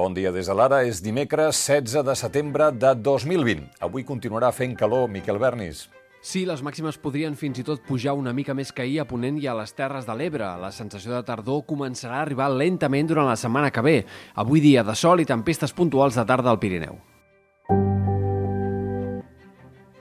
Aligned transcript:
Bon 0.00 0.14
dia 0.16 0.30
des 0.32 0.48
de 0.48 0.54
l'ara. 0.56 0.78
És 0.88 1.02
dimecres 1.04 1.58
16 1.68 2.06
de 2.06 2.14
setembre 2.16 2.70
de 2.72 2.94
2020. 3.04 3.66
Avui 3.84 4.06
continuarà 4.08 4.48
fent 4.56 4.72
calor, 4.72 5.10
Miquel 5.12 5.36
Bernis. 5.42 5.90
Sí, 6.24 6.46
les 6.48 6.62
màximes 6.64 6.96
podrien 7.02 7.36
fins 7.36 7.60
i 7.60 7.64
tot 7.66 7.84
pujar 7.84 8.14
una 8.16 8.32
mica 8.32 8.56
més 8.56 8.72
que 8.72 8.86
ahir 8.86 9.02
a 9.02 9.06
Ponent 9.10 9.36
i 9.42 9.44
a 9.50 9.58
les 9.58 9.76
Terres 9.76 10.08
de 10.08 10.16
l'Ebre. 10.16 10.48
La 10.62 10.72
sensació 10.72 11.12
de 11.12 11.20
tardor 11.28 11.66
començarà 11.68 12.16
a 12.16 12.24
arribar 12.24 12.48
lentament 12.48 13.12
durant 13.12 13.28
la 13.28 13.36
setmana 13.36 13.68
que 13.68 13.84
ve. 13.84 13.96
Avui 14.40 14.64
dia 14.64 14.86
de 14.88 14.96
sol 14.96 15.20
i 15.20 15.28
tempestes 15.28 15.76
puntuals 15.76 16.16
de 16.16 16.24
tarda 16.24 16.48
al 16.48 16.62
Pirineu. 16.64 16.96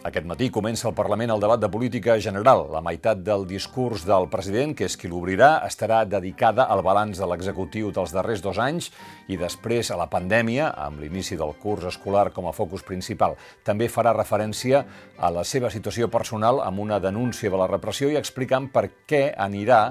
Aquest 0.10 0.26
matí 0.26 0.48
comença 0.50 0.88
al 0.90 0.96
Parlament 0.98 1.30
el 1.30 1.42
debat 1.44 1.60
de 1.62 1.68
política 1.70 2.16
general. 2.18 2.64
La 2.74 2.80
meitat 2.82 3.20
del 3.22 3.44
discurs 3.46 4.08
del 4.10 4.26
president, 4.34 4.72
que 4.74 4.88
és 4.90 4.96
qui 4.98 5.12
l'obrirà, 5.12 5.60
estarà 5.68 6.00
dedicada 6.10 6.66
al 6.66 6.82
balanç 6.82 7.20
de 7.22 7.28
l'executiu 7.30 7.92
dels 7.94 8.16
darrers 8.16 8.42
dos 8.42 8.58
anys 8.58 8.88
i 9.30 9.38
després 9.38 9.92
a 9.94 10.00
la 10.00 10.10
pandèmia, 10.10 10.72
amb 10.88 11.04
l'inici 11.04 11.38
del 11.38 11.54
curs 11.62 11.86
escolar 11.92 12.32
com 12.34 12.50
a 12.50 12.56
focus 12.58 12.82
principal. 12.88 13.38
També 13.62 13.86
farà 13.86 14.16
referència 14.18 14.82
a 15.20 15.30
la 15.30 15.46
seva 15.46 15.70
situació 15.70 16.10
personal 16.10 16.64
amb 16.66 16.82
una 16.88 16.98
denúncia 16.98 17.54
de 17.54 17.62
la 17.62 17.70
repressió 17.70 18.10
i 18.10 18.18
explicant 18.18 18.72
per 18.74 18.88
què 19.06 19.28
anirà 19.38 19.84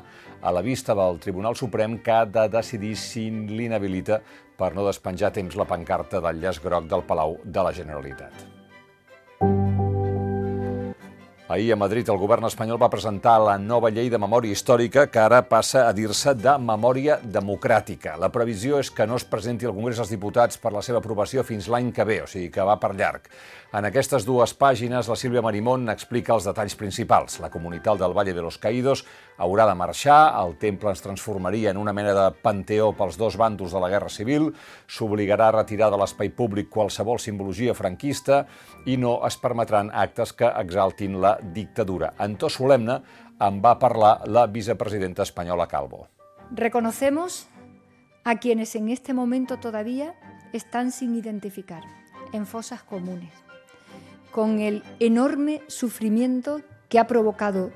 a 0.43 0.51
la 0.51 0.67
vista 0.67 0.99
del 0.99 1.23
Tribunal 1.23 1.55
Suprem 1.55 2.01
que 2.03 2.19
ha 2.19 2.27
de 2.27 2.49
decidir 2.59 2.97
si 2.99 3.31
l'inhabilita 3.31 4.19
per 4.59 4.75
no 4.75 4.83
despenjar 4.91 5.31
temps 5.31 5.55
la 5.55 5.71
pancarta 5.71 6.19
del 6.19 6.43
llaç 6.43 6.59
groc 6.59 6.91
del 6.91 7.07
Palau 7.07 7.39
de 7.45 7.63
la 7.63 7.77
Generalitat. 7.83 8.58
Ahir 11.49 11.73
a 11.73 11.77
Madrid 11.81 12.05
el 12.13 12.19
govern 12.21 12.45
espanyol 12.45 12.77
va 12.77 12.91
presentar 12.93 13.39
la 13.41 13.55
nova 13.57 13.89
llei 13.89 14.11
de 14.13 14.19
memòria 14.21 14.53
històrica 14.53 15.07
que 15.09 15.23
ara 15.23 15.39
passa 15.49 15.87
a 15.89 15.95
dir-se 15.97 16.35
de 16.37 16.53
memòria 16.61 17.17
democràtica. 17.25 18.19
La 18.21 18.29
previsió 18.29 18.77
és 18.83 18.91
que 18.93 19.07
no 19.09 19.17
es 19.17 19.25
presenti 19.25 19.65
al 19.65 19.73
Congrés 19.73 19.97
dels 19.97 20.13
Diputats 20.13 20.61
per 20.61 20.75
la 20.75 20.83
seva 20.85 21.01
aprovació 21.01 21.47
fins 21.49 21.71
l'any 21.73 21.89
que 21.97 22.05
ve, 22.05 22.19
o 22.21 22.29
sigui 22.29 22.51
que 22.53 22.67
va 22.69 22.77
per 22.77 22.93
llarg. 22.99 23.33
En 23.73 23.89
aquestes 23.89 24.29
dues 24.29 24.53
pàgines, 24.61 25.09
la 25.09 25.17
Sílvia 25.17 25.41
Marimón 25.41 25.89
explica 25.89 26.37
els 26.37 26.45
detalls 26.45 26.77
principals. 26.77 27.41
La 27.41 27.49
comunitat 27.49 27.97
del 28.05 28.13
Valle 28.13 28.37
de 28.37 28.45
los 28.45 28.61
Caídos 28.61 29.07
haurà 29.39 29.65
de 29.69 29.75
marxar, 29.79 30.35
el 30.43 30.57
temple 30.59 30.93
es 30.93 31.03
transformaria 31.03 31.71
en 31.71 31.79
una 31.79 31.95
mena 31.95 32.13
de 32.17 32.27
panteó 32.43 32.91
pels 32.99 33.17
dos 33.19 33.39
bàndols 33.39 33.73
de 33.73 33.81
la 33.81 33.91
Guerra 33.93 34.11
Civil, 34.11 34.51
s'obligarà 34.87 35.49
a 35.49 35.57
retirar 35.61 35.91
de 35.95 36.01
l'espai 36.01 36.33
públic 36.35 36.69
qualsevol 36.69 37.23
simbologia 37.23 37.75
franquista 37.79 38.45
i 38.87 38.99
no 38.99 39.19
es 39.27 39.39
permetran 39.39 39.93
actes 39.95 40.35
que 40.35 40.51
exaltin 40.51 41.21
la 41.23 41.37
dictadura. 41.41 42.13
En 42.19 42.37
to 42.37 42.51
solemne 42.51 43.01
en 43.41 43.61
va 43.63 43.79
parlar 43.79 44.27
la 44.27 44.47
vicepresidenta 44.47 45.23
espanyola 45.23 45.69
Calvo. 45.69 46.09
Reconocemos 46.51 47.47
a 48.25 48.37
quienes 48.37 48.75
en 48.75 48.89
este 48.89 49.15
momento 49.15 49.59
todavía 49.59 50.15
están 50.53 50.91
sin 50.91 51.15
identificar 51.15 51.83
en 52.33 52.47
fosas 52.47 52.83
comunes 52.83 53.33
con 54.31 54.61
el 54.61 54.83
enorme 55.01 55.63
sufrimiento 55.69 56.61
que 56.89 56.99
ha 56.99 57.07
provocado 57.07 57.71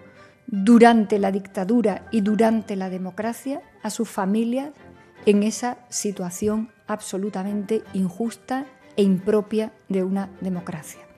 durante 0.47 1.19
la 1.19 1.33
dictadura 1.33 2.07
y 2.11 2.21
durante 2.21 2.77
la 2.77 2.91
democracia 2.91 3.63
a 3.83 3.91
sus 3.91 4.09
familias 4.09 4.71
en 5.27 5.43
esa 5.43 5.79
situación 5.89 6.71
absolutamente 6.87 7.83
injusta 7.95 8.67
e 8.97 9.03
impropia 9.03 9.73
de 9.89 10.03
una 10.03 10.31
democracia. 10.41 11.12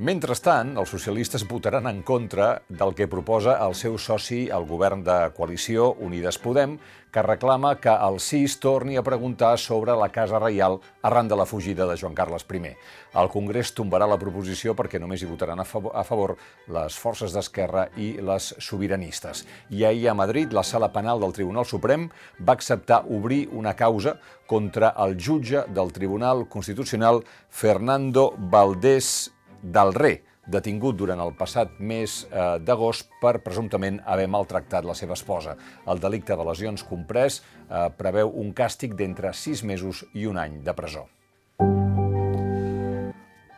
Mentrestant, 0.00 0.78
els 0.80 0.88
socialistes 0.94 1.42
votaran 1.44 1.84
en 1.84 1.98
contra 2.08 2.62
del 2.72 2.94
que 2.96 3.04
proposa 3.12 3.58
el 3.60 3.74
seu 3.76 3.98
soci 4.00 4.46
al 4.48 4.64
govern 4.64 5.02
de 5.04 5.16
coalició 5.36 5.90
Unides 6.00 6.38
Podem, 6.40 6.78
que 7.12 7.24
reclama 7.26 7.74
que 7.84 7.92
el 7.92 8.16
CIS 8.16 8.54
torni 8.62 8.94
a 8.96 9.02
preguntar 9.04 9.58
sobre 9.60 9.92
la 10.00 10.08
Casa 10.08 10.38
Reial 10.40 10.78
arran 11.04 11.28
de 11.28 11.36
la 11.36 11.44
fugida 11.44 11.84
de 11.84 11.98
Joan 12.00 12.14
Carles 12.16 12.46
I. 12.48 12.70
El 13.12 13.28
Congrés 13.28 13.74
tombarà 13.76 14.06
la 14.08 14.16
proposició 14.16 14.72
perquè 14.72 14.96
només 14.98 15.20
hi 15.20 15.28
votaran 15.28 15.60
a 15.60 15.66
favor, 15.68 15.92
a 15.92 16.02
favor 16.02 16.32
les 16.72 16.96
forces 16.96 17.34
d'esquerra 17.36 17.90
i 18.00 18.14
les 18.24 18.54
sobiranistes. 18.56 19.44
I 19.68 19.84
ahir 19.84 20.08
a 20.08 20.14
Madrid, 20.14 20.54
la 20.56 20.62
sala 20.64 20.88
penal 20.94 21.20
del 21.20 21.34
Tribunal 21.36 21.66
Suprem 21.68 22.08
va 22.40 22.56
acceptar 22.56 23.02
obrir 23.04 23.50
una 23.52 23.76
causa 23.76 24.16
contra 24.46 24.94
el 24.96 25.18
jutge 25.20 25.66
del 25.68 25.92
Tribunal 25.92 26.48
Constitucional 26.48 27.20
Fernando 27.50 28.32
Valdés 28.38 29.30
del 29.62 29.94
Ré, 29.94 30.12
detingut 30.50 30.96
durant 30.98 31.20
el 31.22 31.32
passat 31.38 31.78
mes 31.78 32.16
eh, 32.24 32.58
d'agost 32.64 33.10
per 33.22 33.38
presumptament 33.44 34.00
haver 34.04 34.26
maltractat 34.32 34.88
la 34.88 34.96
seva 34.98 35.14
esposa. 35.18 35.56
El 35.86 36.02
delicte 36.02 36.36
de 36.36 36.46
lesions 36.48 36.84
comprès 36.88 37.40
eh, 37.40 37.88
preveu 37.96 38.32
un 38.42 38.52
càstig 38.56 38.96
d'entre 38.98 39.32
sis 39.36 39.64
mesos 39.64 40.04
i 40.14 40.26
un 40.26 40.40
any 40.40 40.60
de 40.64 40.74
presó. 40.74 41.06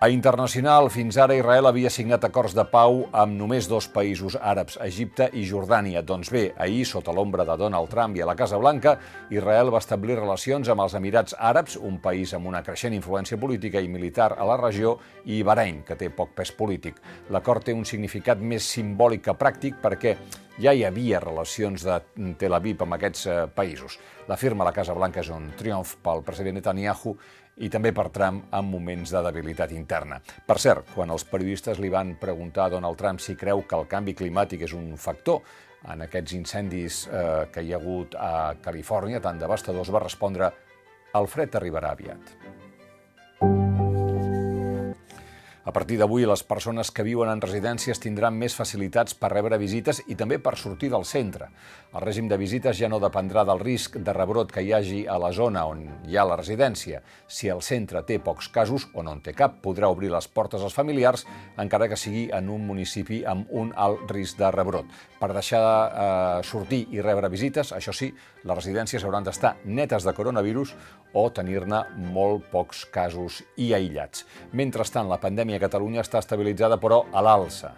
A 0.03 0.09
internacional, 0.11 0.89
fins 0.91 1.15
ara 1.15 1.37
Israel 1.39 1.69
havia 1.69 1.91
signat 1.95 2.25
acords 2.27 2.57
de 2.59 2.65
pau 2.67 3.05
amb 3.15 3.37
només 3.39 3.69
dos 3.71 3.87
països 3.87 4.35
àrabs, 4.35 4.75
Egipte 4.83 5.29
i 5.39 5.45
Jordània. 5.47 6.03
Doncs 6.03 6.33
bé, 6.35 6.43
ahir, 6.59 6.83
sota 6.91 7.15
l'ombra 7.15 7.47
de 7.47 7.55
Donald 7.61 7.87
Trump 7.93 8.19
i 8.19 8.25
a 8.25 8.27
la 8.27 8.35
Casa 8.35 8.59
Blanca, 8.59 8.97
Israel 9.31 9.71
va 9.71 9.79
establir 9.79 10.19
relacions 10.19 10.67
amb 10.75 10.83
els 10.83 10.99
Emirats 10.99 11.39
Àrabs, 11.39 11.79
un 11.79 12.01
país 12.03 12.35
amb 12.35 12.51
una 12.51 12.65
creixent 12.67 12.99
influència 12.99 13.39
política 13.39 13.79
i 13.79 13.87
militar 13.87 14.33
a 14.35 14.51
la 14.51 14.59
regió, 14.59 14.97
i 15.23 15.45
Bahrein, 15.47 15.85
que 15.87 15.95
té 15.95 16.11
poc 16.11 16.35
pes 16.35 16.51
polític. 16.51 16.99
L'acord 17.31 17.63
té 17.63 17.71
un 17.71 17.87
significat 17.87 18.43
més 18.43 18.67
simbòlic 18.75 19.29
que 19.29 19.39
pràctic 19.39 19.79
perquè 19.87 20.17
ja 20.61 20.75
hi 20.75 20.83
havia 20.85 21.21
relacions 21.23 21.85
de 21.87 22.01
Tel 22.39 22.59
Aviv 22.59 22.83
amb 22.85 22.99
aquests 22.99 23.23
eh, 23.27 23.37
països. 23.55 23.97
La 24.29 24.37
firma 24.37 24.67
a 24.67 24.69
la 24.69 24.75
Casa 24.75 24.95
Blanca 24.95 25.23
és 25.23 25.31
un 25.33 25.49
triomf 25.59 25.97
pel 26.05 26.21
president 26.27 26.59
Netanyahu 26.59 27.15
i 27.57 27.69
també 27.69 27.93
per 27.93 28.09
Trump 28.15 28.47
en 28.55 28.65
moments 28.65 29.13
de 29.13 29.21
debilitat 29.27 29.75
interna. 29.77 30.21
Per 30.47 30.57
cert, 30.59 30.95
quan 30.95 31.13
els 31.13 31.27
periodistes 31.29 31.81
li 31.83 31.91
van 31.93 32.15
preguntar 32.21 32.67
a 32.67 32.75
Donald 32.77 32.99
Trump 32.99 33.21
si 33.21 33.37
creu 33.37 33.67
que 33.69 33.77
el 33.77 33.89
canvi 33.91 34.17
climàtic 34.17 34.65
és 34.69 34.73
un 34.79 34.95
factor 34.97 35.43
en 35.93 36.07
aquests 36.07 36.37
incendis 36.39 37.03
eh, 37.11 37.49
que 37.53 37.63
hi 37.63 37.73
ha 37.73 37.81
hagut 37.81 38.15
a 38.15 38.55
Califòrnia, 38.63 39.21
tan 39.21 39.39
devastadors, 39.39 39.93
va 39.93 40.05
respondre 40.07 40.53
el 41.19 41.29
fred 41.29 41.59
arribarà 41.59 41.93
aviat. 41.93 42.52
A 45.65 45.71
partir 45.71 45.95
d'avui, 45.95 46.25
les 46.27 46.43
persones 46.43 46.91
que 46.91 47.05
viuen 47.07 47.29
en 47.31 47.41
residències 47.41 48.01
tindran 48.03 48.35
més 48.35 48.57
facilitats 48.59 49.15
per 49.15 49.29
rebre 49.31 49.61
visites 49.63 50.01
i 50.11 50.17
també 50.19 50.41
per 50.43 50.57
sortir 50.59 50.89
del 50.91 51.05
centre. 51.07 51.53
El 51.95 52.03
règim 52.03 52.27
de 52.27 52.39
visites 52.41 52.75
ja 52.81 52.89
no 52.91 52.99
dependrà 52.99 53.45
del 53.47 53.61
risc 53.63 53.95
de 53.95 54.15
rebrot 54.17 54.51
que 54.51 54.65
hi 54.67 54.73
hagi 54.75 55.03
a 55.07 55.21
la 55.23 55.31
zona 55.31 55.63
on 55.71 55.85
hi 56.09 56.19
ha 56.19 56.25
la 56.27 56.39
residència. 56.41 56.99
Si 57.29 57.47
el 57.53 57.63
centre 57.63 58.03
té 58.09 58.19
pocs 58.19 58.49
casos 58.51 58.89
o 58.93 59.05
no 59.07 59.15
en 59.15 59.23
té 59.23 59.37
cap, 59.39 59.61
podrà 59.63 59.93
obrir 59.93 60.11
les 60.11 60.27
portes 60.27 60.65
als 60.67 60.75
familiars, 60.75 61.23
encara 61.55 61.87
que 61.87 62.01
sigui 62.01 62.25
en 62.35 62.51
un 62.51 62.67
municipi 62.67 63.23
amb 63.23 63.47
un 63.55 63.71
alt 63.77 64.11
risc 64.11 64.43
de 64.43 64.51
rebrot. 64.51 64.91
Per 65.21 65.31
deixar 65.31 65.63
de 65.63 65.77
eh, 65.79 66.43
sortir 66.49 66.89
i 66.91 67.05
rebre 67.07 67.31
visites, 67.31 67.71
això 67.77 67.95
sí, 67.95 68.11
les 68.43 68.59
residències 68.59 69.05
hauran 69.07 69.23
d'estar 69.23 69.55
netes 69.63 70.03
de 70.03 70.17
coronavirus 70.17 70.75
o 71.15 71.29
tenir-ne 71.31 71.85
molt 72.11 72.49
pocs 72.51 72.87
casos 72.91 73.43
i 73.61 73.71
aïllats. 73.77 74.25
Mentrestant, 74.57 75.07
la 75.13 75.21
pandèmia 75.23 75.52
l'economia 75.53 75.59
a 75.59 75.69
Catalunya 75.69 76.03
està 76.03 76.21
estabilitzada, 76.21 76.79
però 76.79 77.05
a 77.13 77.21
l'alça. 77.21 77.75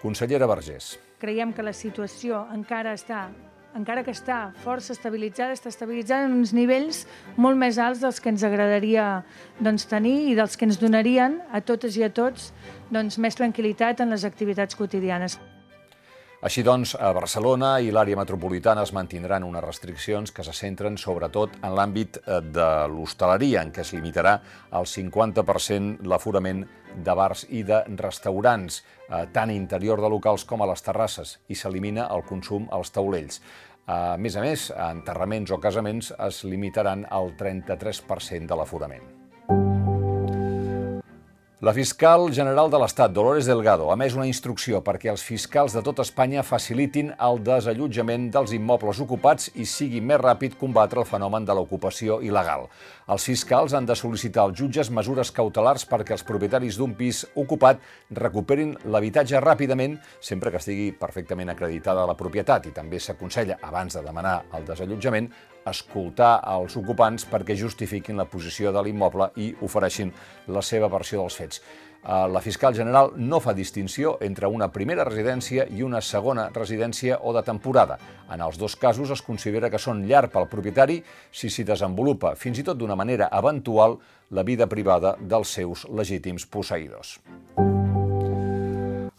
Consellera 0.00 0.46
Vergés. 0.46 0.98
Creiem 1.18 1.52
que 1.52 1.62
la 1.62 1.72
situació 1.72 2.46
encara 2.54 2.94
està 2.94 3.28
encara 3.76 4.02
que 4.02 4.10
està 4.10 4.54
força 4.64 4.94
estabilitzada, 4.94 5.52
està 5.52 5.68
estabilitzada 5.68 6.26
en 6.26 6.32
uns 6.38 6.54
nivells 6.56 7.06
molt 7.36 7.56
més 7.58 7.78
alts 7.78 8.00
dels 8.00 8.18
que 8.18 8.30
ens 8.32 8.42
agradaria 8.42 9.22
doncs, 9.60 9.84
tenir 9.86 10.30
i 10.30 10.34
dels 10.34 10.56
que 10.56 10.64
ens 10.64 10.80
donarien 10.80 11.38
a 11.52 11.60
totes 11.60 11.96
i 11.96 12.02
a 12.02 12.08
tots 12.10 12.52
doncs, 12.90 13.18
més 13.18 13.36
tranquil·litat 13.36 14.00
en 14.00 14.10
les 14.10 14.24
activitats 14.24 14.74
quotidianes. 14.74 15.38
Així 16.38 16.62
doncs, 16.62 16.92
a 16.94 17.08
Barcelona 17.10 17.80
i 17.82 17.88
l'àrea 17.90 18.14
metropolitana 18.14 18.84
es 18.86 18.92
mantindran 18.94 19.42
unes 19.42 19.64
restriccions 19.64 20.30
que 20.30 20.44
se 20.46 20.52
centren 20.54 20.94
sobretot 20.94 21.56
en 21.66 21.74
l'àmbit 21.74 22.20
eh, 22.20 22.38
de 22.54 22.66
l'hostaleria, 22.92 23.64
en 23.66 23.72
què 23.74 23.82
es 23.82 23.90
limitarà 23.96 24.36
al 24.70 24.86
50% 24.86 26.06
l'aforament 26.06 26.62
de 26.94 27.18
bars 27.18 27.42
i 27.50 27.64
de 27.66 27.82
restaurants, 27.98 28.78
eh, 29.08 29.24
tant 29.34 29.50
a 29.50 29.58
interior 29.58 29.98
de 29.98 30.14
locals 30.14 30.46
com 30.46 30.62
a 30.62 30.70
les 30.70 30.86
terrasses, 30.86 31.40
i 31.50 31.58
s'elimina 31.58 32.06
el 32.14 32.22
consum 32.30 32.70
als 32.70 32.94
taulells. 32.94 33.42
A 33.90 34.14
més 34.14 34.36
a 34.38 34.44
més, 34.44 34.70
a 34.70 34.92
enterraments 34.94 35.50
o 35.50 35.58
casaments 35.58 36.12
es 36.28 36.44
limitaran 36.46 37.02
al 37.10 37.34
33% 37.34 38.46
de 38.46 38.62
l'aforament. 38.62 39.27
La 41.60 41.72
fiscal 41.74 42.28
general 42.30 42.68
de 42.70 42.78
l'Estat, 42.78 43.10
Dolores 43.10 43.48
Delgado, 43.50 43.88
ha 43.90 43.96
més 43.98 44.14
una 44.14 44.28
instrucció 44.28 44.78
perquè 44.86 45.08
els 45.10 45.24
fiscals 45.26 45.72
de 45.74 45.80
tot 45.82 45.98
Espanya 46.04 46.44
facilitin 46.46 47.08
el 47.26 47.40
desallotjament 47.42 48.28
dels 48.30 48.52
immobles 48.54 49.00
ocupats 49.02 49.48
i 49.58 49.66
sigui 49.66 49.98
més 49.98 50.20
ràpid 50.22 50.54
combatre 50.60 51.02
el 51.02 51.08
fenomen 51.08 51.48
de 51.48 51.56
l'ocupació 51.58 52.20
il·legal. 52.22 52.68
Els 53.10 53.26
fiscals 53.26 53.74
han 53.74 53.90
de 53.90 53.98
sol·licitar 53.98 54.44
als 54.44 54.54
jutges 54.62 54.92
mesures 54.94 55.34
cautelars 55.34 55.82
perquè 55.90 56.14
els 56.14 56.22
propietaris 56.30 56.78
d'un 56.78 56.94
pis 56.94 57.24
ocupat 57.34 57.82
recuperin 58.14 58.76
l'habitatge 58.86 59.42
ràpidament, 59.42 59.98
sempre 60.22 60.54
que 60.54 60.62
estigui 60.62 60.92
perfectament 60.94 61.50
acreditada 61.50 62.06
la 62.06 62.14
propietat 62.14 62.70
i 62.70 62.76
també 62.78 63.02
s'aconsella, 63.02 63.58
abans 63.66 63.98
de 63.98 64.06
demanar 64.06 64.44
el 64.54 64.70
desallotjament, 64.70 65.32
escoltar 65.70 66.38
els 66.54 66.76
ocupants 66.80 67.26
perquè 67.28 67.56
justifiquin 67.56 68.16
la 68.16 68.28
posició 68.28 68.72
de 68.72 68.82
l'immoble 68.82 69.30
i 69.36 69.52
ofereixin 69.62 70.12
la 70.54 70.62
seva 70.62 70.88
versió 70.92 71.22
dels 71.22 71.38
fets. 71.38 71.62
Eh, 72.08 72.28
la 72.30 72.40
fiscal 72.40 72.74
general 72.74 73.12
no 73.16 73.40
fa 73.40 73.52
distinció 73.52 74.16
entre 74.22 74.46
una 74.46 74.70
primera 74.72 75.04
residència 75.04 75.66
i 75.68 75.82
una 75.82 76.00
segona 76.00 76.48
residència 76.54 77.18
o 77.20 77.34
de 77.34 77.42
temporada. 77.42 77.98
En 78.30 78.40
els 78.40 78.58
dos 78.58 78.76
casos 78.76 79.10
es 79.10 79.22
considera 79.22 79.70
que 79.70 79.82
són 79.82 80.04
llar 80.06 80.28
pel 80.30 80.48
propietari 80.48 81.02
si 81.30 81.50
s'hi 81.50 81.66
desenvolupa, 81.66 82.36
fins 82.36 82.62
i 82.62 82.64
tot 82.64 82.78
d'una 82.78 82.96
manera 82.96 83.28
eventual, 83.32 83.98
la 84.30 84.44
vida 84.44 84.68
privada 84.68 85.16
dels 85.20 85.56
seus 85.58 85.84
legítims 85.88 86.46
posseïdors. 86.46 87.18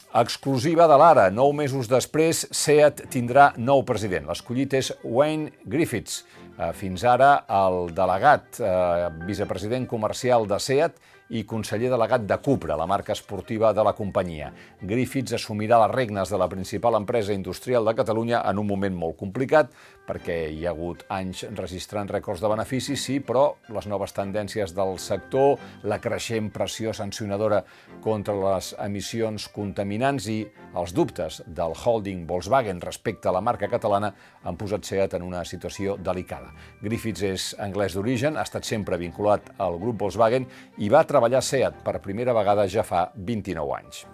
Exclusiva 0.09 0.87
de 0.89 0.95
l'Ara. 0.97 1.27
Nou 1.29 1.51
mesos 1.53 1.85
després, 1.89 2.47
SEAT 2.49 3.03
tindrà 3.13 3.51
nou 3.61 3.83
president. 3.85 4.25
L'escollit 4.25 4.73
és 4.79 4.89
Wayne 5.03 5.51
Griffiths. 5.69 6.23
Eh, 6.59 6.73
fins 6.75 7.05
ara, 7.07 7.45
el 7.55 7.93
delegat, 7.95 8.59
eh, 8.59 9.07
vicepresident 9.23 9.85
comercial 9.87 10.47
de 10.47 10.59
SEAT 10.59 10.97
i 11.29 11.43
conseller 11.45 11.91
delegat 11.91 12.25
de 12.25 12.37
Cupra, 12.41 12.77
la 12.77 12.87
marca 12.89 13.13
esportiva 13.13 13.71
de 13.73 13.83
la 13.85 13.93
companyia. 13.93 14.49
Griffiths 14.81 15.35
assumirà 15.37 15.77
les 15.83 15.93
regnes 15.93 16.29
de 16.29 16.37
la 16.41 16.49
principal 16.49 16.97
empresa 16.97 17.33
industrial 17.33 17.85
de 17.85 17.93
Catalunya 17.95 18.41
en 18.49 18.59
un 18.59 18.67
moment 18.67 18.95
molt 18.97 19.17
complicat, 19.19 19.69
perquè 20.09 20.47
hi 20.49 20.65
ha 20.65 20.73
hagut 20.73 21.03
anys 21.13 21.43
registrant 21.53 22.09
rècords 22.09 22.41
de 22.41 22.49
beneficis, 22.49 23.03
sí, 23.05 23.19
però 23.21 23.59
les 23.75 23.85
noves 23.85 24.15
tendències 24.17 24.73
del 24.73 24.97
sector, 24.97 25.59
la 25.85 25.99
creixent 26.01 26.49
pressió 26.53 26.95
sancionadora 26.97 27.61
contra 28.01 28.33
les 28.33 28.71
emissions 28.81 29.45
contaminants 29.53 30.29
i 30.33 30.39
els 30.79 30.95
dubtes 30.97 31.43
del 31.45 31.75
holding 31.77 32.25
Volkswagen 32.29 32.81
respecte 32.81 33.29
a 33.29 33.35
la 33.35 33.41
marca 33.45 33.69
catalana 33.69 34.11
han 34.43 34.57
posat 34.57 34.85
SEAT 34.85 35.15
en 35.17 35.25
una 35.27 35.43
situació 35.45 35.95
delicada. 36.01 36.53
Griffiths 36.81 37.25
és 37.29 37.47
anglès 37.61 37.93
d'origen, 37.93 38.37
ha 38.37 38.47
estat 38.47 38.65
sempre 38.65 38.97
vinculat 38.97 39.53
al 39.61 39.77
grup 39.81 40.01
Volkswagen 40.01 40.47
i 40.77 40.89
va 40.89 41.05
treballar 41.05 41.18
SEAT 41.41 41.83
per 41.83 41.99
primera 41.99 42.33
vegada 42.33 42.67
ja 42.67 42.83
fa 42.83 43.11
29 43.15 43.75
anys. 43.75 44.05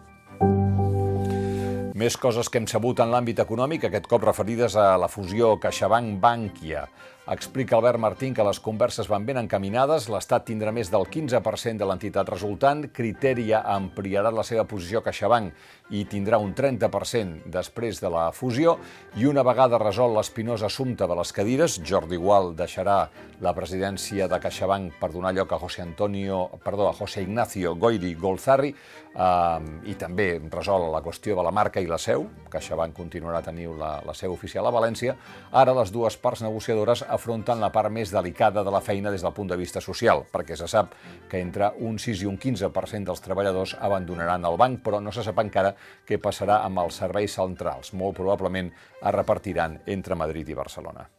Més 1.95 2.17
coses 2.19 2.49
que 2.51 2.59
hem 2.59 2.67
sabut 2.67 2.99
en 2.99 3.07
l'àmbit 3.13 3.39
econòmic, 3.39 3.85
aquest 3.87 4.07
cop 4.11 4.25
referides 4.27 4.75
a 4.75 4.97
la 4.99 5.07
fusió 5.07 5.55
CaixaBank-Bànquia. 5.63 6.81
Explica 7.27 7.75
Albert 7.75 7.97
Martín 7.97 8.35
que 8.37 8.43
les 8.45 8.59
converses 8.61 9.07
van 9.09 9.23
ben 9.25 9.39
encaminades, 9.41 10.05
l'Estat 10.13 10.43
tindrà 10.45 10.69
més 10.69 10.91
del 10.93 11.07
15% 11.09 11.81
de 11.81 11.85
l'entitat 11.89 12.27
resultant, 12.29 12.83
Criteria 12.93 13.63
ampliarà 13.73 14.29
la 14.29 14.43
seva 14.45 14.67
posició 14.69 15.01
a 15.01 15.07
CaixaBank 15.07 15.95
i 15.97 16.03
tindrà 16.05 16.37
un 16.37 16.53
30% 16.53 17.49
després 17.49 17.97
de 18.01 18.11
la 18.13 18.27
fusió, 18.29 18.75
i 19.17 19.25
una 19.25 19.41
vegada 19.41 19.79
resol 19.81 20.13
l'espinós 20.13 20.61
assumpte 20.61 21.07
de 21.09 21.17
les 21.17 21.33
cadires, 21.33 21.79
Jordi 21.81 22.19
Gual 22.21 22.51
deixarà 22.53 23.07
la 23.41 23.55
presidència 23.57 24.29
de 24.29 24.39
CaixaBank 24.45 24.99
per 25.01 25.09
donar 25.09 25.33
lloc 25.33 25.57
a 25.57 25.59
José 25.65 25.81
Antonio, 25.81 26.43
perdó, 26.63 26.91
a 26.91 26.93
José 26.93 27.25
Ignacio 27.25 27.73
Goiri 27.73 28.13
Golzarri, 28.13 28.69
eh, 28.69 29.89
i 29.89 29.97
també 29.97 30.29
resol 30.53 30.91
la 30.93 31.01
qüestió 31.01 31.33
de 31.33 31.49
la 31.49 31.53
marca 31.53 31.81
i 31.81 31.89
la 31.89 31.97
seu, 31.97 32.29
CaixaBank 32.53 32.93
continuarà 32.93 33.41
tenint 33.41 33.73
la, 33.81 33.95
la 34.05 34.13
seu 34.13 34.37
oficial 34.37 34.69
a 34.69 34.77
València, 34.77 35.17
ara 35.51 35.73
les 35.73 35.89
dues 35.89 36.21
parts 36.21 36.45
negociadores 36.45 37.01
afronten 37.15 37.61
la 37.63 37.71
part 37.73 37.91
més 37.93 38.11
delicada 38.13 38.63
de 38.63 38.73
la 38.73 38.83
feina 38.83 39.11
des 39.13 39.23
del 39.25 39.33
punt 39.33 39.49
de 39.49 39.57
vista 39.57 39.81
social, 39.81 40.25
perquè 40.31 40.57
se 40.59 40.67
sap 40.69 40.93
que 41.31 41.41
entre 41.41 41.71
un 41.87 41.97
6 41.99 42.21
i 42.23 42.29
un 42.29 42.37
15% 42.37 43.09
dels 43.09 43.23
treballadors 43.25 43.75
abandonaran 43.79 44.45
el 44.45 44.59
banc, 44.61 44.83
però 44.85 45.01
no 45.01 45.15
se 45.15 45.23
sap 45.25 45.39
encara 45.43 45.73
què 46.05 46.19
passarà 46.21 46.61
amb 46.67 46.83
els 46.85 47.01
serveis 47.01 47.39
centrals. 47.39 47.93
Molt 47.93 48.19
probablement 48.19 48.71
es 48.71 49.13
repartiran 49.15 49.79
entre 49.85 50.19
Madrid 50.19 50.49
i 50.51 50.57
Barcelona. 50.57 51.09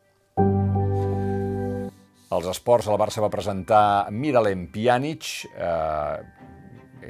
Els 2.37 2.46
esports, 2.50 2.88
el 2.90 2.98
Barça 2.98 3.22
va 3.22 3.31
presentar 3.31 4.10
Miralem 4.10 4.66
Pjanic, 4.75 5.28
eh, 5.54 6.56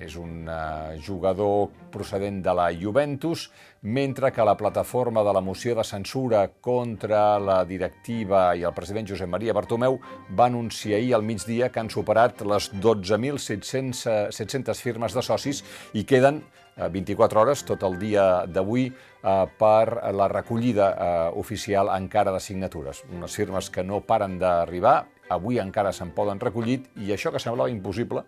és 0.02 0.16
un 0.20 0.48
uh, 0.48 1.00
jugador 1.02 1.68
procedent 1.92 2.42
de 2.44 2.54
la 2.54 2.74
Juventus, 2.74 3.50
mentre 3.82 4.32
que 4.32 4.44
la 4.44 4.56
plataforma 4.56 5.22
de 5.24 5.32
la 5.32 5.40
moció 5.40 5.74
de 5.74 5.84
censura 5.84 6.50
contra 6.60 7.38
la 7.38 7.64
directiva 7.64 8.56
i 8.56 8.62
el 8.66 8.74
president 8.74 9.08
Josep 9.08 9.28
Maria 9.30 9.52
Bartomeu 9.56 10.00
va 10.36 10.46
anunciar 10.50 10.98
ahir 10.98 11.14
al 11.14 11.22
migdia 11.24 11.70
que 11.70 11.80
han 11.80 11.90
superat 11.90 12.42
les 12.42 12.72
12.700 12.74 14.82
firmes 14.82 15.14
de 15.14 15.22
socis 15.22 15.64
i 15.94 16.04
queden 16.04 16.42
24 16.76 17.40
hores, 17.40 17.64
tot 17.64 17.82
el 17.88 17.96
dia 17.98 18.44
d'avui, 18.46 18.90
eh, 18.90 19.44
per 19.58 20.12
la 20.12 20.28
recollida 20.28 20.90
eh, 20.92 21.30
oficial 21.40 21.88
encara 21.96 22.32
de 22.32 22.40
signatures. 22.40 23.04
Unes 23.12 23.34
firmes 23.34 23.70
que 23.70 23.84
no 23.84 24.02
paren 24.04 24.38
d'arribar, 24.38 25.06
avui 25.28 25.60
encara 25.62 25.92
se'n 25.92 26.12
poden 26.16 26.40
recollit, 26.40 26.88
i 26.96 27.12
això 27.12 27.32
que 27.32 27.42
semblava 27.42 27.72
impossible, 27.72 28.24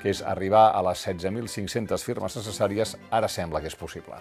que 0.00 0.10
és 0.10 0.22
arribar 0.22 0.70
a 0.74 0.82
les 0.90 1.06
16.500 1.06 2.04
firmes 2.04 2.36
necessàries, 2.40 2.96
ara 3.10 3.28
sembla 3.28 3.60
que 3.60 3.70
és 3.70 3.78
possible. 3.78 4.20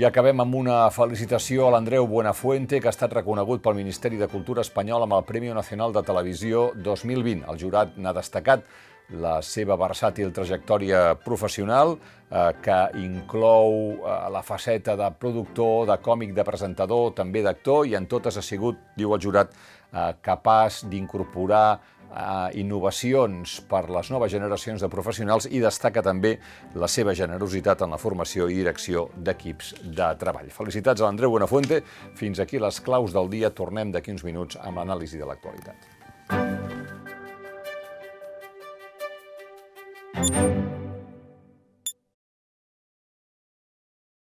I 0.00 0.06
acabem 0.06 0.38
amb 0.40 0.54
una 0.54 0.84
felicitació 0.94 1.66
a 1.66 1.72
l'Andreu 1.74 2.06
Buenafuente, 2.08 2.78
que 2.80 2.88
ha 2.88 2.94
estat 2.94 3.12
reconegut 3.12 3.60
pel 3.60 3.74
Ministeri 3.76 4.16
de 4.16 4.30
Cultura 4.32 4.62
espanyol 4.64 5.02
amb 5.04 5.18
el 5.18 5.26
Premi 5.28 5.50
Nacional 5.52 5.92
de 5.92 6.02
Televisió 6.06 6.70
2020. 6.76 7.42
El 7.50 7.58
jurat 7.60 7.98
n'ha 7.98 8.14
destacat 8.16 8.64
la 9.10 9.40
seva 9.42 9.76
versàtil 9.76 10.30
trajectòria 10.32 11.16
professional, 11.24 11.96
eh, 12.30 12.52
que 12.62 12.78
inclou 13.02 13.74
eh, 13.98 14.14
la 14.30 14.42
faceta 14.46 14.96
de 14.96 15.10
productor, 15.18 15.86
de 15.90 15.98
còmic, 16.00 16.34
de 16.34 16.44
presentador, 16.46 17.12
també 17.18 17.42
d'actor, 17.42 17.86
i 17.86 17.96
en 17.98 18.06
totes 18.06 18.38
ha 18.38 18.46
sigut, 18.46 18.78
diu 18.96 19.14
el 19.14 19.20
jurat, 19.20 19.52
eh, 19.92 20.12
capaç 20.22 20.84
d'incorporar 20.90 21.80
eh, 22.10 22.60
innovacions 22.60 23.60
per 23.70 23.84
les 23.90 24.10
noves 24.10 24.32
generacions 24.32 24.82
de 24.82 24.90
professionals 24.92 25.48
i 25.50 25.62
destaca 25.62 26.02
també 26.02 26.36
la 26.74 26.88
seva 26.88 27.14
generositat 27.14 27.86
en 27.86 27.94
la 27.94 28.00
formació 28.00 28.48
i 28.50 28.58
direcció 28.60 29.08
d'equips 29.16 29.74
de 29.84 30.10
treball. 30.20 30.50
Felicitats 30.54 31.00
a 31.00 31.08
l'Andreu 31.08 31.36
Buenafuente. 31.36 31.82
Fins 32.18 32.40
aquí 32.40 32.58
les 32.58 32.80
claus 32.80 33.14
del 33.16 33.30
dia. 33.30 33.54
Tornem 33.54 33.92
d'aquí 33.92 34.14
uns 34.14 34.26
minuts 34.26 34.60
amb 34.60 34.80
l'anàlisi 34.82 35.20
de 35.20 35.28
l'actualitat. 35.28 35.99